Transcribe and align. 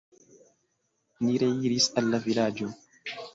Ni 1.27 1.35
reiris 1.43 1.89
al 2.03 2.09
la 2.15 2.21
vilaĝo. 2.25 2.71